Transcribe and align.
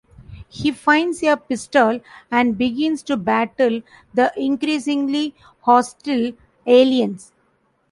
He 0.49 0.71
finds 0.71 1.21
a 1.21 1.37
pistol 1.37 1.99
and 2.31 2.57
begins 2.57 3.03
to 3.03 3.17
battle 3.17 3.83
the 4.15 4.33
increasingly 4.35 5.35
hostile 5.61 6.31
aliens. 6.65 7.31